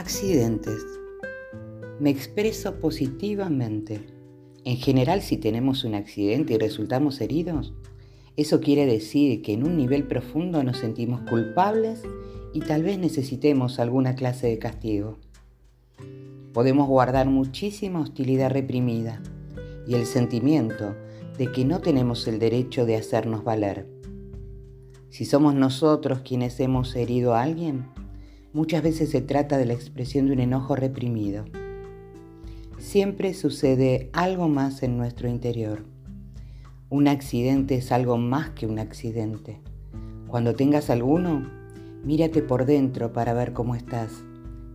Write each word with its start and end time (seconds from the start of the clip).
Accidentes. 0.00 0.86
Me 1.98 2.08
expreso 2.08 2.80
positivamente. 2.80 4.00
En 4.64 4.78
general, 4.78 5.20
si 5.20 5.36
tenemos 5.36 5.84
un 5.84 5.94
accidente 5.94 6.54
y 6.54 6.56
resultamos 6.56 7.20
heridos, 7.20 7.74
eso 8.34 8.62
quiere 8.62 8.86
decir 8.86 9.42
que 9.42 9.52
en 9.52 9.62
un 9.62 9.76
nivel 9.76 10.04
profundo 10.04 10.64
nos 10.64 10.78
sentimos 10.78 11.20
culpables 11.28 12.00
y 12.54 12.60
tal 12.60 12.82
vez 12.82 12.98
necesitemos 12.98 13.78
alguna 13.78 14.14
clase 14.14 14.46
de 14.46 14.58
castigo. 14.58 15.18
Podemos 16.54 16.88
guardar 16.88 17.26
muchísima 17.26 18.00
hostilidad 18.00 18.50
reprimida 18.52 19.20
y 19.86 19.96
el 19.96 20.06
sentimiento 20.06 20.96
de 21.36 21.52
que 21.52 21.66
no 21.66 21.82
tenemos 21.82 22.26
el 22.26 22.38
derecho 22.38 22.86
de 22.86 22.96
hacernos 22.96 23.44
valer. 23.44 23.86
Si 25.10 25.26
somos 25.26 25.54
nosotros 25.54 26.20
quienes 26.20 26.58
hemos 26.58 26.96
herido 26.96 27.34
a 27.34 27.42
alguien, 27.42 27.84
muchas 28.52 28.82
veces 28.82 29.10
se 29.10 29.20
trata 29.20 29.58
de 29.58 29.66
la 29.66 29.74
expresión 29.74 30.26
de 30.26 30.32
un 30.32 30.40
enojo 30.40 30.76
reprimido. 30.76 31.44
Siempre 32.78 33.34
sucede 33.34 34.10
algo 34.12 34.48
más 34.48 34.82
en 34.82 34.96
nuestro 34.96 35.28
interior. 35.28 35.84
Un 36.88 37.06
accidente 37.06 37.76
es 37.76 37.92
algo 37.92 38.16
más 38.16 38.50
que 38.50 38.66
un 38.66 38.78
accidente. 38.78 39.60
Cuando 40.26 40.54
tengas 40.54 40.90
alguno, 40.90 41.48
mírate 42.04 42.42
por 42.42 42.66
dentro 42.66 43.12
para 43.12 43.32
ver 43.34 43.52
cómo 43.52 43.74
estás 43.74 44.24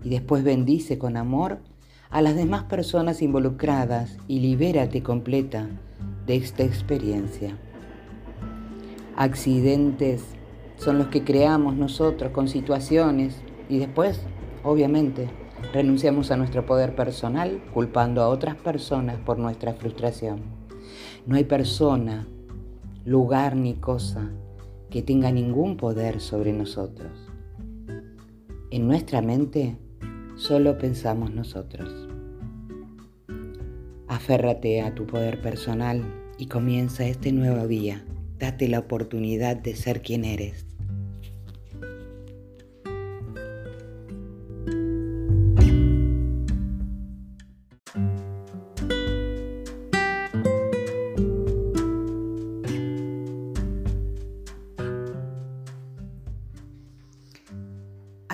y 0.03 0.09
después 0.09 0.43
bendice 0.43 0.97
con 0.97 1.17
amor 1.17 1.59
a 2.09 2.21
las 2.21 2.35
demás 2.35 2.63
personas 2.65 3.21
involucradas 3.21 4.17
y 4.27 4.39
libérate 4.39 5.01
completa 5.01 5.67
de 6.25 6.35
esta 6.37 6.63
experiencia. 6.63 7.57
Accidentes 9.17 10.23
son 10.77 10.97
los 10.97 11.07
que 11.07 11.23
creamos 11.23 11.75
nosotros 11.75 12.31
con 12.31 12.47
situaciones 12.47 13.35
y 13.69 13.79
después, 13.79 14.21
obviamente, 14.63 15.29
renunciamos 15.73 16.31
a 16.31 16.37
nuestro 16.37 16.65
poder 16.65 16.95
personal 16.95 17.61
culpando 17.73 18.21
a 18.21 18.29
otras 18.29 18.55
personas 18.55 19.17
por 19.17 19.39
nuestra 19.39 19.73
frustración. 19.73 20.41
No 21.25 21.35
hay 21.35 21.43
persona, 21.45 22.27
lugar 23.03 23.55
ni 23.55 23.75
cosa 23.75 24.31
que 24.89 25.01
tenga 25.01 25.31
ningún 25.31 25.77
poder 25.77 26.21
sobre 26.21 26.53
nosotros. 26.53 27.11
En 28.71 28.87
nuestra 28.87 29.21
mente 29.21 29.77
solo 30.35 30.77
pensamos 30.77 31.33
nosotros. 31.33 32.07
Aférrate 34.07 34.81
a 34.81 34.93
tu 34.93 35.05
poder 35.05 35.41
personal 35.41 36.03
y 36.37 36.47
comienza 36.47 37.05
este 37.05 37.31
nuevo 37.31 37.67
día. 37.67 38.05
Date 38.37 38.67
la 38.67 38.79
oportunidad 38.79 39.55
de 39.55 39.75
ser 39.75 40.01
quien 40.01 40.25
eres. 40.25 40.74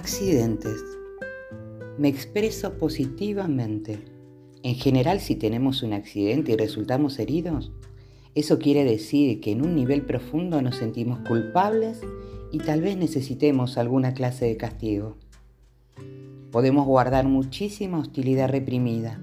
Accidentes. 0.02 0.84
Me 2.00 2.08
expreso 2.08 2.74
positivamente. 2.80 4.00
En 4.64 4.74
general, 4.74 5.20
si 5.20 5.36
tenemos 5.36 5.84
un 5.84 5.94
accidente 5.94 6.54
y 6.54 6.56
resultamos 6.56 7.20
heridos, 7.20 7.72
eso 8.34 8.58
quiere 8.58 8.84
decir 8.84 9.40
que 9.42 9.52
en 9.52 9.64
un 9.64 9.76
nivel 9.76 10.02
profundo 10.02 10.60
nos 10.64 10.78
sentimos 10.78 11.20
culpables 11.28 12.02
y 12.52 12.58
tal 12.58 12.82
vez 12.82 12.98
necesitemos 12.98 13.78
alguna 13.78 14.16
clase 14.16 14.46
de 14.46 14.58
castigo. 14.58 15.18
Podemos 16.52 16.88
guardar 16.88 17.28
muchísima 17.28 18.00
hostilidad 18.00 18.50
reprimida 18.50 19.22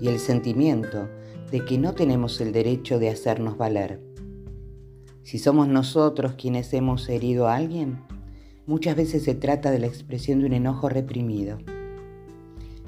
y 0.00 0.08
el 0.08 0.18
sentimiento 0.18 1.10
de 1.50 1.62
que 1.66 1.76
no 1.76 1.92
tenemos 1.92 2.40
el 2.40 2.52
derecho 2.52 2.98
de 2.98 3.10
hacernos 3.10 3.58
valer. 3.58 4.00
Si 5.24 5.38
somos 5.38 5.68
nosotros 5.68 6.36
quienes 6.38 6.72
hemos 6.72 7.06
herido 7.10 7.48
a 7.48 7.56
alguien, 7.56 7.98
muchas 8.66 8.96
veces 8.96 9.22
se 9.22 9.34
trata 9.34 9.70
de 9.70 9.78
la 9.78 9.86
expresión 9.86 10.40
de 10.40 10.46
un 10.46 10.52
enojo 10.52 10.88
reprimido. 10.88 11.58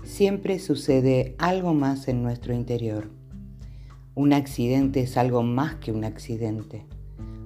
Siempre 0.02 0.58
sucede 0.58 1.34
algo 1.38 1.74
más 1.74 2.08
en 2.08 2.22
nuestro 2.22 2.52
interior. 2.52 3.10
Un 4.14 4.32
accidente 4.32 5.00
es 5.00 5.16
algo 5.16 5.42
más 5.42 5.76
que 5.76 5.92
un 5.92 6.04
accidente. 6.04 6.84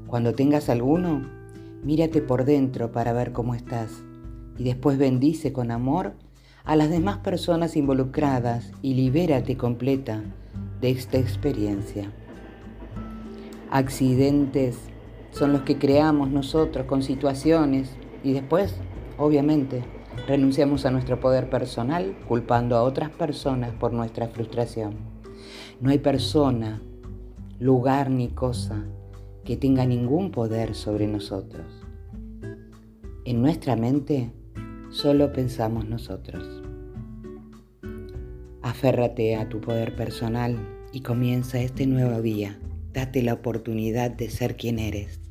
Cuando 0.06 0.34
tengas 0.34 0.70
alguno, 0.70 1.28
mírate 1.82 2.22
por 2.22 2.44
dentro 2.44 2.92
para 2.92 3.12
ver 3.12 3.32
cómo 3.32 3.54
estás 3.54 4.02
y 4.58 4.64
después 4.64 4.96
bendice 4.96 5.52
con 5.52 5.70
amor 5.70 6.14
a 6.64 6.76
las 6.76 6.88
demás 6.88 7.18
personas 7.18 7.76
involucradas 7.76 8.70
y 8.80 8.94
libérate 8.94 9.56
completa 9.56 10.22
de 10.80 10.90
esta 10.90 11.18
experiencia. 11.18 12.10
Accidentes 13.70 14.78
son 15.32 15.52
los 15.52 15.62
que 15.62 15.78
creamos 15.78 16.30
nosotros 16.30 16.86
con 16.86 17.02
situaciones 17.02 17.90
y 18.22 18.32
después, 18.32 18.74
obviamente, 19.18 19.82
renunciamos 20.26 20.86
a 20.86 20.90
nuestro 20.90 21.20
poder 21.20 21.50
personal 21.50 22.16
culpando 22.28 22.76
a 22.76 22.82
otras 22.82 23.10
personas 23.10 23.72
por 23.72 23.92
nuestra 23.92 24.28
frustración. 24.28 24.94
No 25.80 25.90
hay 25.90 25.98
persona, 25.98 26.82
lugar 27.58 28.10
ni 28.10 28.28
cosa 28.28 28.84
que 29.44 29.56
tenga 29.56 29.84
ningún 29.84 30.30
poder 30.30 30.74
sobre 30.74 31.06
nosotros. 31.06 31.66
En 33.24 33.40
nuestra 33.40 33.76
mente 33.76 34.32
solo 34.90 35.32
pensamos 35.32 35.88
nosotros. 35.88 36.62
Aférrate 38.62 39.36
a 39.36 39.48
tu 39.48 39.60
poder 39.60 39.96
personal 39.96 40.56
y 40.92 41.00
comienza 41.00 41.60
este 41.60 41.86
nuevo 41.86 42.20
día. 42.22 42.58
Date 42.92 43.22
la 43.22 43.34
oportunidad 43.34 44.10
de 44.10 44.28
ser 44.28 44.56
quien 44.56 44.78
eres. 44.78 45.21